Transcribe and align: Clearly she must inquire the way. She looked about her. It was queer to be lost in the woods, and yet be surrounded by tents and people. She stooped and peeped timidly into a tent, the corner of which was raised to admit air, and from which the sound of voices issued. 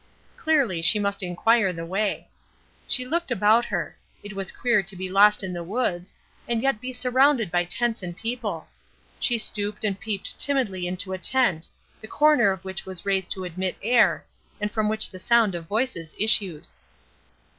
Clearly 0.35 0.81
she 0.81 0.97
must 0.97 1.21
inquire 1.21 1.71
the 1.71 1.85
way. 1.85 2.27
She 2.87 3.05
looked 3.05 3.29
about 3.29 3.65
her. 3.65 3.95
It 4.23 4.33
was 4.33 4.51
queer 4.51 4.81
to 4.81 4.95
be 4.95 5.07
lost 5.07 5.43
in 5.43 5.53
the 5.53 5.63
woods, 5.63 6.15
and 6.47 6.63
yet 6.63 6.81
be 6.81 6.91
surrounded 6.91 7.51
by 7.51 7.65
tents 7.65 8.01
and 8.01 8.17
people. 8.17 8.67
She 9.19 9.37
stooped 9.37 9.85
and 9.85 9.99
peeped 9.99 10.39
timidly 10.39 10.87
into 10.87 11.13
a 11.13 11.19
tent, 11.19 11.67
the 12.01 12.07
corner 12.07 12.49
of 12.49 12.65
which 12.65 12.83
was 12.83 13.05
raised 13.05 13.29
to 13.33 13.43
admit 13.43 13.77
air, 13.83 14.25
and 14.59 14.71
from 14.71 14.89
which 14.89 15.07
the 15.07 15.19
sound 15.19 15.53
of 15.53 15.67
voices 15.67 16.15
issued. 16.17 16.65